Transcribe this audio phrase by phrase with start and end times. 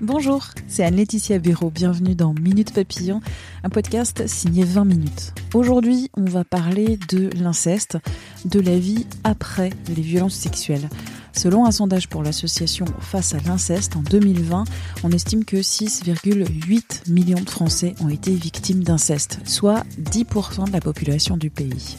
[0.00, 1.70] Bonjour, c'est Anne-Laetitia Béraud.
[1.70, 3.20] Bienvenue dans Minute Papillon,
[3.64, 5.34] un podcast signé 20 minutes.
[5.54, 7.98] Aujourd'hui, on va parler de l'inceste,
[8.44, 10.88] de la vie après les violences sexuelles.
[11.32, 14.64] Selon un sondage pour l'association Face à l'inceste en 2020,
[15.02, 20.80] on estime que 6,8 millions de Français ont été victimes d'inceste, soit 10% de la
[20.80, 21.98] population du pays.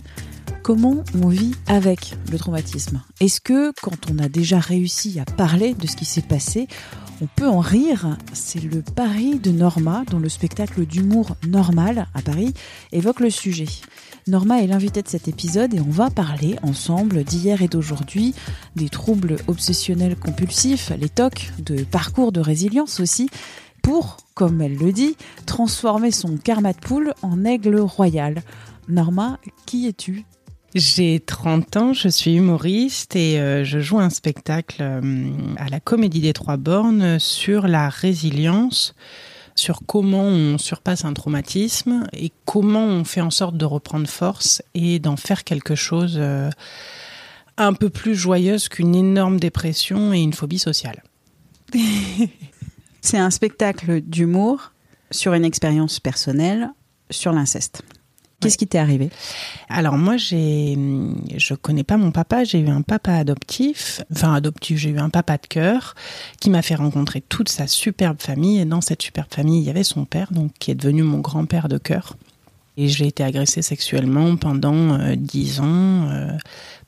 [0.69, 5.73] Comment on vit avec le traumatisme Est-ce que quand on a déjà réussi à parler
[5.73, 6.67] de ce qui s'est passé,
[7.23, 8.19] on peut en rire?
[8.33, 12.53] C'est le pari de Norma, dont le spectacle d'humour Normal à Paris
[12.91, 13.65] évoque le sujet.
[14.27, 18.35] Norma est l'invitée de cet épisode et on va parler ensemble d'hier et d'aujourd'hui,
[18.75, 23.27] des troubles obsessionnels compulsifs, les TOC, de parcours de résilience aussi,
[23.81, 28.43] pour, comme elle le dit, transformer son karma de poule en aigle royal.
[28.87, 30.25] Norma, qui es-tu?
[30.75, 35.79] J'ai 30 ans, je suis humoriste et euh, je joue un spectacle euh, à la
[35.79, 38.93] Comédie des Trois Bornes sur la résilience,
[39.55, 44.61] sur comment on surpasse un traumatisme et comment on fait en sorte de reprendre force
[44.75, 46.51] et d'en faire quelque chose euh,
[47.57, 51.01] un peu plus joyeuse qu'une énorme dépression et une phobie sociale.
[53.01, 54.71] C'est un spectacle d'humour
[55.09, 56.69] sur une expérience personnelle
[57.09, 57.81] sur l'inceste.
[58.39, 59.09] Qu'est-ce qui t'est arrivé?
[59.67, 60.77] Alors moi, j'ai,
[61.35, 62.45] je connais pas mon papa.
[62.45, 64.77] J'ai eu un papa adoptif, enfin adoptif.
[64.77, 65.93] J'ai eu un papa de cœur
[66.39, 68.59] qui m'a fait rencontrer toute sa superbe famille.
[68.59, 71.19] Et dans cette superbe famille, il y avait son père, donc qui est devenu mon
[71.19, 72.15] grand-père de cœur.
[72.77, 76.31] Et j'ai été agressée sexuellement pendant euh, dix ans euh,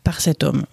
[0.05, 0.63] par cet homme.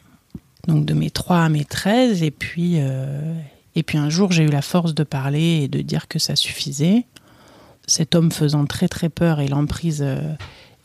[0.69, 2.23] Donc de mes 3 à mes 13.
[2.23, 3.35] Et puis, euh,
[3.75, 6.37] et puis un jour, j'ai eu la force de parler et de dire que ça
[6.37, 7.05] suffisait.
[7.89, 10.07] Cet homme faisant très très peur et l'emprise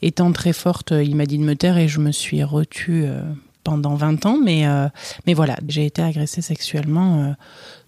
[0.05, 3.03] étant très forte, euh, il m'a dit de me taire et je me suis retue
[3.05, 3.21] euh,
[3.63, 4.37] pendant 20 ans.
[4.43, 4.87] Mais, euh,
[5.25, 7.35] mais voilà, j'ai été agressée sexuellement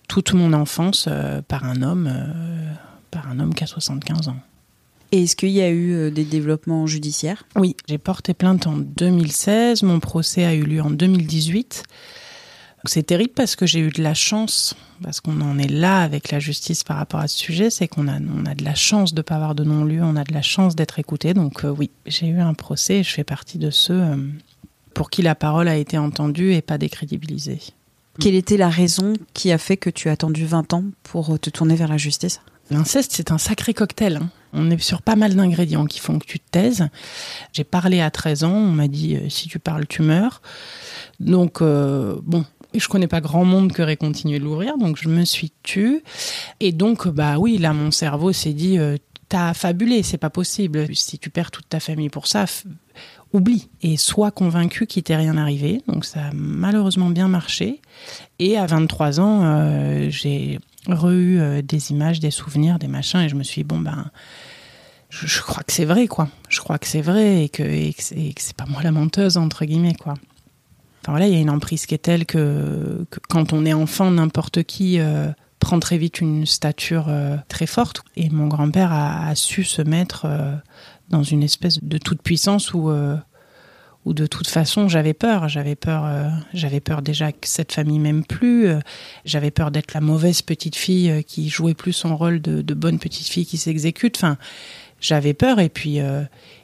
[0.08, 1.10] toute mon enfance
[1.48, 2.12] par un homme,
[3.12, 4.38] par un homme qui a 75 ans.
[5.12, 7.46] Et est-ce qu'il y a eu des développements judiciaires?
[7.56, 9.84] Oui, j'ai porté plainte en 2016.
[9.84, 11.84] Mon procès a eu lieu en 2018.
[12.88, 16.32] C'est terrible parce que j'ai eu de la chance, parce qu'on en est là avec
[16.32, 19.14] la justice par rapport à ce sujet, c'est qu'on a, on a de la chance
[19.14, 21.34] de ne pas avoir de non-lieu, on a de la chance d'être écouté.
[21.34, 24.18] Donc euh, oui, j'ai eu un procès et je fais partie de ceux euh,
[24.94, 27.60] pour qui la parole a été entendue et pas décrédibilisée.
[28.20, 31.50] Quelle était la raison qui a fait que tu as attendu 20 ans pour te
[31.50, 32.40] tourner vers la justice?
[32.72, 34.18] L'inceste, c'est un sacré cocktail.
[34.18, 34.30] Hein.
[34.54, 36.88] On est sur pas mal d'ingrédients qui font que tu te taises.
[37.52, 40.42] J'ai parlé à 13 ans, on m'a dit euh, si tu parles, tu meurs.
[41.20, 42.46] Donc, bon,
[42.80, 46.02] je connais pas grand monde qui aurait continué de l'ouvrir, donc je me suis tue.
[46.60, 48.98] Et donc, bah oui, là, mon cerveau s'est dit, euh,
[49.30, 50.88] t'as fabulé, c'est pas possible.
[50.96, 52.46] Si tu perds toute ta famille pour ça,
[53.34, 55.82] oublie et sois convaincu qu'il t'est rien arrivé.
[55.88, 57.82] Donc ça a malheureusement bien marché.
[58.40, 63.30] Et à 23 ans, euh, j'ai re-eu euh, des images, des souvenirs, des machins, et
[63.30, 64.12] je me suis dit, bon ben,
[65.10, 66.30] je, crois que c'est vrai, quoi.
[66.50, 68.02] Je crois que c'est vrai et que, et que
[68.42, 70.16] c'est pas moi la menteuse entre guillemets, quoi
[71.12, 74.64] voilà, il y a une emprise qui est telle que, quand on est enfant, n'importe
[74.64, 75.28] qui euh,
[75.60, 78.04] prend très vite une stature euh, très forte.
[78.16, 80.56] Et mon grand-père a, su se mettre euh,
[81.10, 82.92] dans une espèce de toute puissance où,
[84.06, 85.48] de toute façon j'avais peur.
[85.48, 88.70] J'avais peur, j'avais peur déjà que cette famille m'aime plus.
[89.26, 93.00] j'avais peur d'être la mauvaise petite fille qui jouait plus son rôle de, de bonne
[93.00, 94.18] petite fille qui s'exécute.
[94.18, 94.38] Enfin,
[95.00, 95.60] j'avais peur.
[95.60, 96.00] Et puis,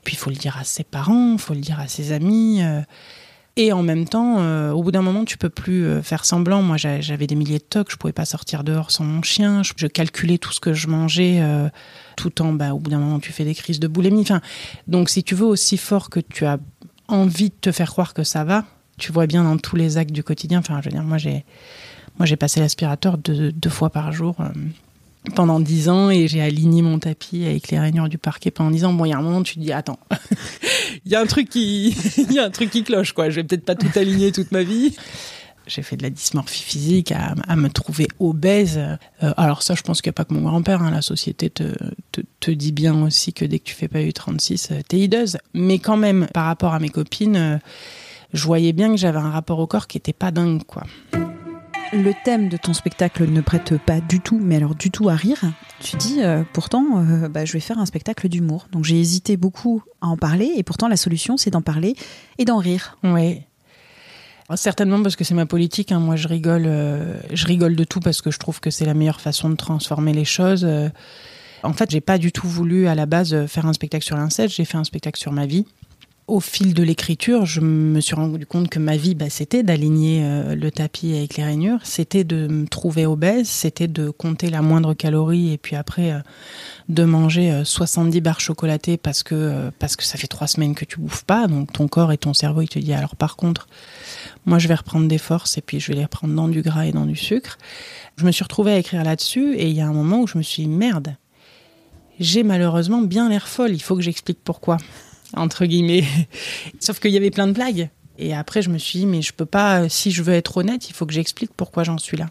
[0.03, 2.61] puis faut le dire à ses parents, faut le dire à ses amis.
[3.57, 6.61] Et en même temps, euh, au bout d'un moment, tu peux plus euh, faire semblant.
[6.61, 9.61] Moi, j'avais des milliers de tocs, je pouvais pas sortir dehors sans mon chien.
[9.63, 11.67] Je, calculais tout ce que je mangeais, euh,
[12.15, 14.21] tout en, bah, au bout d'un moment, tu fais des crises de boulimie.
[14.21, 14.41] Enfin,
[14.87, 16.59] donc, si tu veux aussi fort que tu as
[17.09, 18.63] envie de te faire croire que ça va,
[18.97, 20.59] tu vois bien dans tous les actes du quotidien.
[20.59, 21.43] Enfin, je veux dire, moi, j'ai,
[22.19, 24.37] moi, j'ai passé l'aspirateur deux, deux, fois par jour
[25.35, 28.85] pendant dix ans et j'ai aligné mon tapis avec les rainures du parquet pendant dix
[28.85, 28.93] ans.
[28.93, 29.99] Bon, il y a un moment, tu te dis, attends,
[31.05, 33.29] il y a un truc qui, il y a un truc qui cloche, quoi.
[33.29, 34.95] Je vais peut-être pas tout aligner toute ma vie.
[35.67, 38.77] J'ai fait de la dysmorphie physique, à, me trouver obèse.
[38.77, 40.81] Euh, alors ça, je pense qu'il n'y a pas que mon grand-père.
[40.81, 40.89] Hein.
[40.89, 41.75] La société te,
[42.39, 45.37] te, dit bien aussi que dès que tu fais pas U36, euh, t'es hideuse.
[45.53, 47.57] Mais quand même, par rapport à mes copines, euh,
[48.33, 50.83] je voyais bien que j'avais un rapport au corps qui était pas dingue, quoi.
[51.93, 55.15] Le thème de ton spectacle ne prête pas du tout, mais alors du tout à
[55.15, 55.41] rire.
[55.81, 58.67] Tu dis euh, pourtant, euh, bah, je vais faire un spectacle d'humour.
[58.71, 61.95] Donc j'ai hésité beaucoup à en parler, et pourtant la solution, c'est d'en parler
[62.37, 62.97] et d'en rire.
[63.03, 63.41] Oui.
[64.55, 65.91] Certainement parce que c'est ma politique.
[65.91, 65.99] Hein.
[65.99, 68.93] Moi, je rigole, euh, je rigole de tout parce que je trouve que c'est la
[68.93, 70.67] meilleure façon de transformer les choses.
[71.63, 74.55] En fait, j'ai pas du tout voulu à la base faire un spectacle sur l'inceste.
[74.55, 75.65] J'ai fait un spectacle sur ma vie
[76.27, 80.23] au fil de l'écriture, je me suis rendu compte que ma vie, bah, c'était d'aligner
[80.23, 84.61] euh, le tapis avec les rainures, c'était de me trouver obèse, c'était de compter la
[84.61, 86.19] moindre calorie et puis après euh,
[86.89, 90.85] de manger 70 euh, barres chocolatées parce que parce que ça fait trois semaines que
[90.85, 93.67] tu bouffes pas, donc ton corps et ton cerveau il te dit alors par contre,
[94.45, 96.85] moi je vais reprendre des forces et puis je vais les reprendre dans du gras
[96.85, 97.57] et dans du sucre.
[98.15, 100.37] Je me suis retrouvée à écrire là-dessus et il y a un moment où je
[100.37, 101.17] me suis dit merde,
[102.19, 104.77] j'ai malheureusement bien l'air folle, il faut que j'explique pourquoi
[105.35, 106.03] entre guillemets.
[106.79, 107.89] Sauf qu'il y avait plein de blagues.
[108.17, 110.89] Et après, je me suis dit, mais je peux pas, si je veux être honnête,
[110.89, 112.27] il faut que j'explique pourquoi j'en suis là.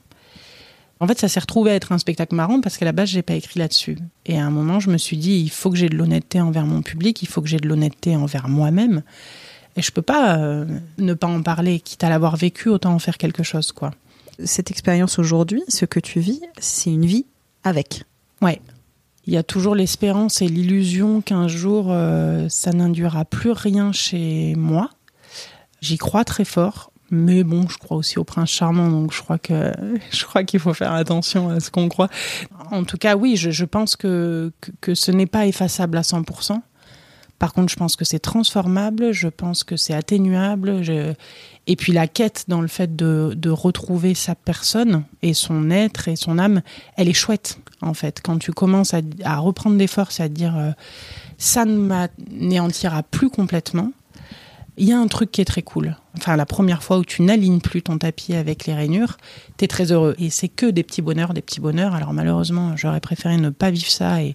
[1.00, 3.22] En fait, ça s'est retrouvé à être un spectacle marrant parce qu'à la base, j'ai
[3.22, 3.98] pas écrit là-dessus.
[4.26, 6.66] Et à un moment, je me suis dit, il faut que j'ai de l'honnêteté envers
[6.66, 9.02] mon public, il faut que j'ai de l'honnêteté envers moi-même.
[9.76, 10.66] Et je peux pas euh,
[10.98, 13.92] ne pas en parler, quitte à l'avoir vécu, autant en faire quelque chose, quoi.
[14.44, 17.26] Cette expérience aujourd'hui, ce que tu vis, c'est une vie
[17.64, 18.04] avec.
[18.42, 18.60] Ouais
[19.26, 24.54] il y a toujours l'espérance et l'illusion qu'un jour euh, ça n'induira plus rien chez
[24.56, 24.90] moi.
[25.80, 29.38] J'y crois très fort, mais bon, je crois aussi au prince charmant, donc je crois
[29.38, 29.72] que
[30.10, 32.08] je crois qu'il faut faire attention à ce qu'on croit.
[32.70, 36.60] En tout cas, oui, je, pense que, que, ce n'est pas effaçable à 100%.
[37.40, 40.82] Par contre, je pense que c'est transformable, je pense que c'est atténuable.
[41.66, 46.16] Et puis la quête dans le fait de, retrouver sa personne et son être et
[46.16, 46.60] son âme,
[46.96, 48.20] elle est chouette en fait.
[48.22, 48.94] Quand tu commences
[49.24, 50.72] à, reprendre des forces à te dire euh,
[51.38, 53.90] ça ne m'anéantira plus complètement,
[54.76, 55.96] il y a un truc qui est très cool.
[56.18, 59.16] Enfin, la première fois où tu n'alignes plus ton tapis avec les rainures,
[59.56, 60.14] tu es très heureux.
[60.18, 61.94] Et c'est que des petits bonheurs, des petits bonheurs.
[61.94, 64.34] Alors malheureusement, j'aurais préféré ne pas vivre ça et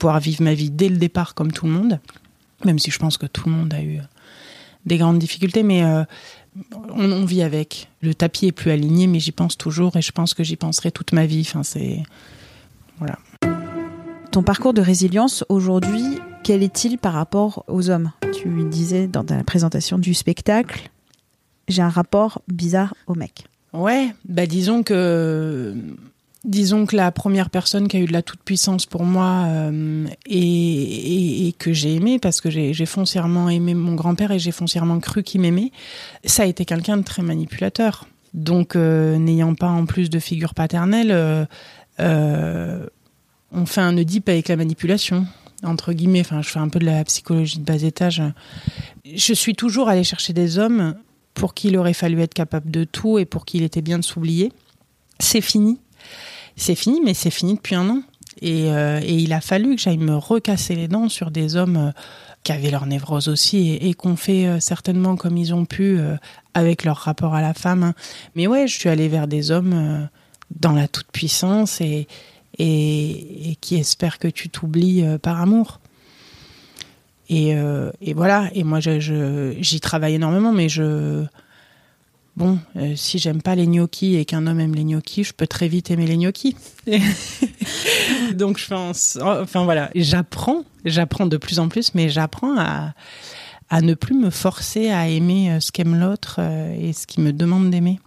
[0.00, 2.00] pouvoir vivre ma vie dès le départ comme tout le monde
[2.64, 4.02] même si je pense que tout le monde a eu euh,
[4.86, 6.04] des grandes difficultés, mais euh,
[6.90, 7.88] on, vit avec.
[8.00, 10.90] Le tapis est plus aligné, mais j'y pense toujours et je pense que j'y penserai
[10.90, 11.44] toute ma vie.
[11.46, 12.02] Enfin, c'est
[12.98, 13.18] voilà.
[14.32, 16.02] Ton parcours de résilience aujourd'hui,
[16.42, 18.12] quel est-il par rapport aux hommes?
[18.32, 20.90] Tu disais dans ta présentation du spectacle,
[21.68, 23.46] j'ai un rapport bizarre aux mecs.
[23.72, 25.74] Ouais, bah disons que
[26.44, 31.52] Disons que la première personne qui a eu de la toute-puissance pour moi euh, et,
[31.58, 35.40] que j'ai aimé, parce que j'ai foncièrement aimé mon grand-père et j'ai foncièrement cru qu'il
[35.40, 35.72] m'aimait,
[36.24, 38.06] ça a été quelqu'un de très manipulateur.
[38.34, 41.10] Donc, euh, n'ayant pas en plus de figure paternelle,
[42.00, 42.86] euh,
[43.50, 45.26] on fait un Oedipe avec la manipulation,
[45.64, 46.20] entre guillemets.
[46.20, 48.22] Enfin, je fais un peu de la psychologie de bas étage.
[49.04, 50.94] Je suis toujours allée chercher des hommes
[51.34, 53.98] pour qui il aurait fallu être capable de tout et pour qui il était bien
[53.98, 54.52] de s'oublier.
[55.18, 55.80] C'est fini
[56.56, 58.02] c'est fini, mais c'est fini depuis un an.
[58.42, 61.90] Euh, et, il a fallu que j'aille me recasser les dents sur des hommes euh,
[62.44, 65.98] qui avaient leur névrose aussi et, qu'on fait euh, certainement comme ils ont pu
[66.54, 67.82] avec leur rapport à la femme.
[67.82, 67.94] Hein.
[68.34, 70.08] Mais ouais, je suis allée vers des hommes
[70.60, 72.06] dans la toute-puissance et,
[72.58, 75.80] et, qui espèrent que tu t'oublies par amour.
[77.28, 77.54] Et,
[78.14, 81.24] voilà, et moi j'y travaille énormément, mais je
[82.38, 85.46] bon, euh, si j'aime pas les gnocchis et qu'un homme aime les gnocchis, je peux
[85.46, 86.56] très vite aimer les gnocchis.
[88.34, 92.94] Donc je pense, enfin voilà, j'apprends, j'apprends de plus en plus, mais j'apprends à,
[93.68, 97.20] à ne plus me forcer à aimer euh, ce qu'aime l'autre euh, et ce qui
[97.20, 97.98] me demande d'aimer.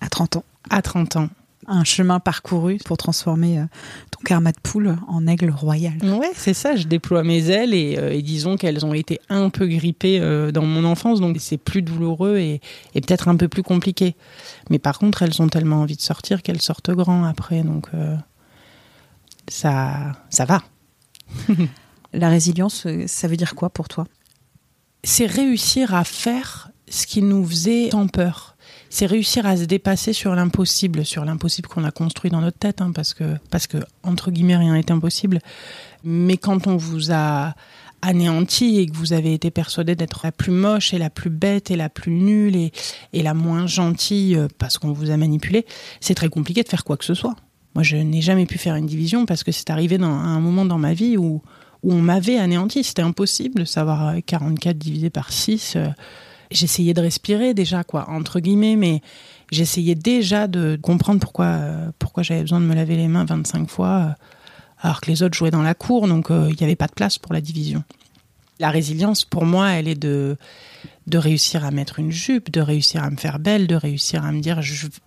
[0.00, 0.44] À 30 ans.
[0.68, 1.28] À 30 ans
[1.68, 3.64] un chemin parcouru pour transformer euh,
[4.10, 5.94] ton karma de poule en aigle royal.
[6.02, 6.76] Ouais, c'est ça.
[6.76, 10.64] Je déploie mes ailes et, euh, disons qu'elles ont été un peu grippées euh, dans
[10.64, 12.60] mon enfance, donc c'est plus douloureux et,
[12.94, 14.16] peut-être un peu plus compliqué.
[14.70, 17.88] Mais par contre, elles ont tellement envie de sortir qu'elles sortent grand après, donc
[19.48, 20.62] ça, ça va.
[22.12, 24.06] La résilience, ça veut dire quoi pour toi?
[25.04, 28.56] C'est réussir à faire ce qui nous faisait tant peur
[28.88, 32.80] c'est réussir à se dépasser sur l'impossible, sur l'impossible qu'on a construit dans notre tête,
[32.80, 35.40] hein, parce que parce que entre guillemets rien n'est impossible.
[36.04, 37.54] Mais quand on vous a
[38.02, 41.70] anéanti et que vous avez été persuadé d'être la plus moche et la plus bête
[41.70, 42.72] et la plus nulle et,
[43.12, 45.66] et la moins gentille euh, parce qu'on vous a manipulé,
[46.00, 47.34] c'est très compliqué de faire quoi que ce soit.
[47.74, 50.40] Moi, je n'ai jamais pu faire une division parce que c'est arrivé dans, à un
[50.40, 51.42] moment dans ma vie où,
[51.82, 52.84] où on m'avait anéanti.
[52.84, 55.76] C'était impossible de savoir 44 divisé par 6
[56.50, 59.02] j'essayais de respirer déjà, quoi, entre guillemets, mais
[59.50, 63.68] j'essayais déjà de comprendre pourquoi, euh, pourquoi j'avais besoin de me laver les mains 25
[63.68, 64.08] fois, euh,
[64.80, 66.94] alors que les autres jouaient dans la cour, donc euh, il n'y avait pas de
[66.94, 67.82] place pour la division.
[68.58, 70.36] La résilience, pour moi, elle est de,
[71.06, 74.32] de réussir à mettre une jupe, de réussir à me faire belle, de réussir à
[74.32, 74.60] me dire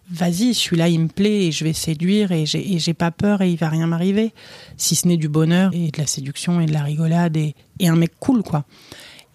[0.10, 3.58] vas-y, celui-là, il me plaît et je vais séduire et j'ai pas peur et il
[3.58, 4.34] va rien m'arriver.
[4.78, 7.96] Si ce n'est du bonheur et de la séduction et de la rigolade et, un
[7.96, 8.66] mec cool, quoi.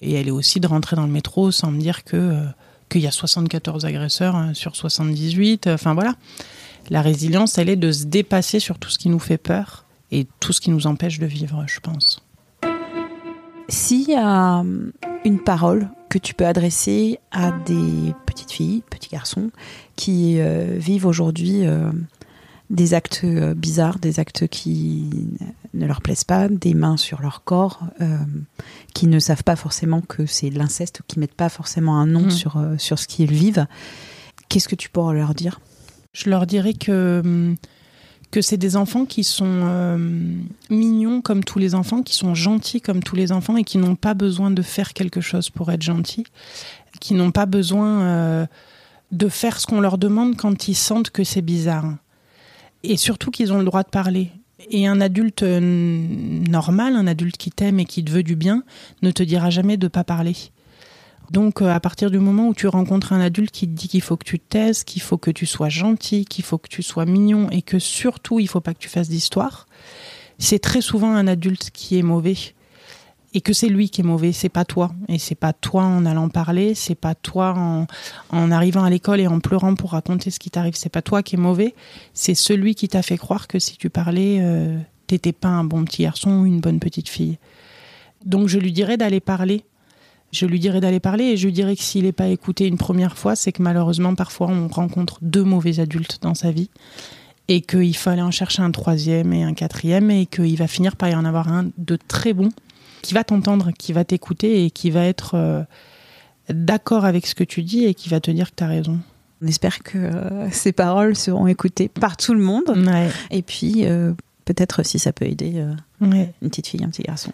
[0.04, 2.44] Et elle est aussi de rentrer dans le métro sans me dire que euh,
[2.90, 5.66] qu'il y a 74 agresseurs hein, sur 78.
[5.68, 6.14] Enfin voilà.
[6.90, 10.26] La résilience, elle est de se dépasser sur tout ce qui nous fait peur et
[10.40, 12.22] tout ce qui nous empêche de vivre, je pense.
[13.68, 14.92] S'il y a hum,
[15.24, 19.50] une parole que tu peux adresser à des petites filles, petits garçons
[19.96, 21.90] qui euh, vivent aujourd'hui euh,
[22.70, 25.10] des actes euh, bizarres, des actes qui
[25.74, 27.80] ne leur plaisent pas, des mains sur leur corps,
[28.94, 32.30] qui ne savent pas forcément que c'est l'inceste, qui mettent pas forcément un nom mmh.
[32.30, 33.66] sur, sur ce qu'ils vivent,
[34.48, 35.60] qu'est-ce que tu pourrais leur dire?
[36.12, 37.56] Je leur dirais que hum,
[38.34, 39.96] que c'est des enfants qui sont euh,
[40.68, 43.94] mignons comme tous les enfants, qui sont gentils comme tous les enfants et qui n'ont
[43.94, 46.26] pas besoin de faire quelque chose pour être gentils,
[47.00, 48.46] qui n'ont pas besoin euh,
[49.12, 51.94] de faire ce qu'on leur demande quand ils sentent que c'est bizarre.
[52.84, 54.30] Et surtout qu'ils ont le droit de parler.
[54.70, 58.62] Et un adulte euh, normal, un adulte qui t'aime et qui te veut du bien,
[59.02, 60.36] ne te dira jamais de pas parler.
[61.30, 64.02] Donc euh, à partir du moment où tu rencontres un adulte qui te dit qu'il
[64.02, 66.82] faut que tu te taises, qu'il faut que tu sois gentil, qu'il faut que tu
[66.82, 69.66] sois mignon et que surtout il faut pas que tu fasses d'histoire,
[70.38, 72.36] c'est très souvent un adulte qui est mauvais
[73.34, 74.92] et que c'est lui qui est mauvais, c'est pas toi.
[75.08, 77.86] Et c'est pas toi en allant parler, c'est pas toi
[78.30, 81.22] en, arrivant à l'école et en pleurant pour raconter ce qui t'arrive, c'est pas toi
[81.22, 81.74] qui est mauvais,
[82.14, 85.84] c'est celui qui t'a fait croire que si tu parlais, euh, t'étais pas un bon
[85.84, 87.38] petit garçon ou une bonne petite fille.
[88.24, 89.64] Donc je lui dirais d'aller parler
[90.32, 92.76] je lui dirais d'aller parler et je lui dirais que s'il n'est pas écouté une
[92.76, 96.70] première fois, c'est que malheureusement, parfois, on rencontre deux mauvais adultes dans sa vie
[97.46, 101.08] et qu'il aller en chercher un troisième et un quatrième et qu'il va finir par
[101.08, 102.48] y en avoir un de très bon
[103.04, 105.62] qui va t'entendre, qui va t'écouter et qui va être euh,
[106.48, 108.98] d'accord avec ce que tu dis et qui va te dire que tu as raison.
[109.42, 112.74] On espère que euh, ces paroles seront écoutées par tout le monde.
[113.30, 114.14] Et puis, euh,
[114.46, 115.62] peut-être si ça peut aider
[116.00, 117.30] une petite fille, un petit garçon.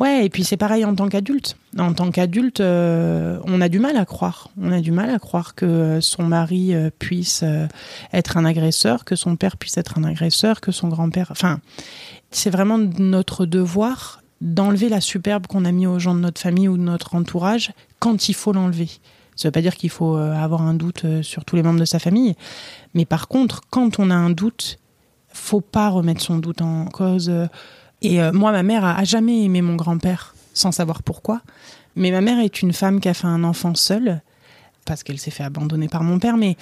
[0.00, 1.58] Ouais, et puis c'est pareil en tant qu'adulte.
[1.78, 4.48] En tant qu'adulte, euh, on a du mal à croire.
[4.58, 7.66] On a du mal à croire que son mari euh, puisse euh,
[8.14, 11.28] être un agresseur, que son père puisse être un agresseur, que son grand-père.
[11.32, 11.60] Enfin,
[12.30, 16.68] c'est vraiment notre devoir d'enlever la superbe qu'on a mis aux gens de notre famille
[16.68, 18.88] ou de notre entourage quand il faut l'enlever.
[19.36, 21.98] Ça veut pas dire qu'il faut avoir un doute sur tous les membres de sa
[21.98, 22.34] famille,
[22.94, 24.78] mais par contre, quand on a un doute,
[25.32, 27.30] faut pas remettre son doute en cause
[28.02, 31.42] et euh, moi, ma mère a, jamais aimé mon grand-père, sans savoir pourquoi.
[31.96, 34.22] Mais ma mère est une femme qui a fait un enfant seule,
[34.84, 36.56] parce qu'elle s'est fait abandonner par mon père, mais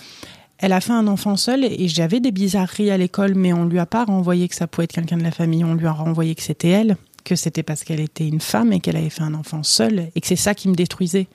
[0.58, 3.78] elle a fait un enfant seul et j'avais des bizarreries à l'école, mais on lui
[3.78, 6.34] a pas renvoyé que ça pouvait être quelqu'un de la famille, on lui a renvoyé
[6.34, 9.34] que c'était elle, que c'était parce qu'elle était une femme et qu'elle avait fait un
[9.34, 11.28] enfant seul et que c'est ça qui me détruisait.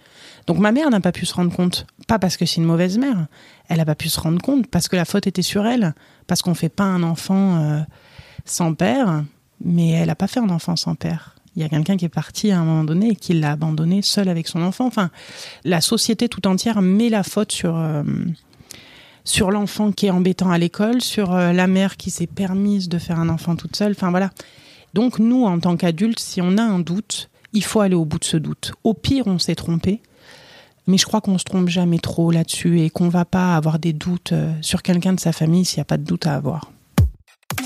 [0.47, 2.97] Donc ma mère n'a pas pu se rendre compte, pas parce que c'est une mauvaise
[2.97, 3.27] mère,
[3.69, 5.93] elle n'a pas pu se rendre compte parce que la faute était sur elle,
[6.27, 7.81] parce qu'on fait pas un enfant euh,
[8.45, 9.23] sans père,
[9.63, 11.35] mais elle n'a pas fait un enfant sans père.
[11.55, 14.01] Il y a quelqu'un qui est parti à un moment donné et qui l'a abandonné
[14.01, 14.87] seul avec son enfant.
[14.87, 15.11] Enfin,
[15.63, 18.03] la société tout entière met la faute sur euh,
[19.25, 22.97] sur l'enfant qui est embêtant à l'école, sur euh, la mère qui s'est permise de
[22.97, 23.91] faire un enfant toute seule.
[23.91, 24.31] Enfin voilà.
[24.93, 28.19] Donc nous, en tant qu'adultes, si on a un doute, il faut aller au bout
[28.19, 28.73] de ce doute.
[28.83, 30.01] Au pire, on s'est trompé,
[30.87, 33.93] mais je crois qu'on se trompe jamais trop là-dessus et qu'on va pas avoir des
[33.93, 36.72] doutes euh, sur quelqu'un de sa famille s'il n'y a pas de doute à avoir.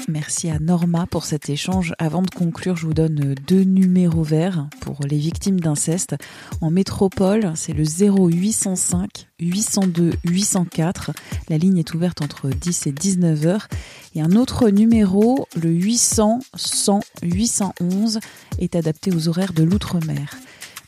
[0.07, 1.93] Merci à Norma pour cet échange.
[1.99, 6.15] Avant de conclure, je vous donne deux numéros verts pour les victimes d'inceste.
[6.61, 11.11] En métropole, c'est le 0805 802 804.
[11.49, 13.67] La ligne est ouverte entre 10 et 19 heures.
[14.15, 18.19] Et un autre numéro, le 800 100 811,
[18.59, 20.37] est adapté aux horaires de l'outre-mer.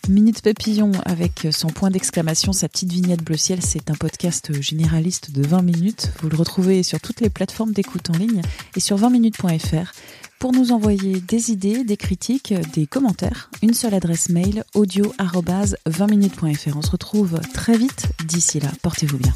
[0.10, 5.30] Minute Papillon avec son point d'exclamation, sa petite vignette bleu ciel, c'est un podcast généraliste
[5.30, 6.12] de 20 minutes.
[6.22, 8.42] Vous le retrouvez sur toutes les plateformes d'écoute en ligne
[8.76, 9.94] et sur 20minutes.fr.
[10.40, 16.76] Pour nous envoyer des idées, des critiques, des commentaires, une seule adresse mail audio 20minutes.fr.
[16.76, 18.08] On se retrouve très vite.
[18.26, 19.36] D'ici là, portez-vous bien.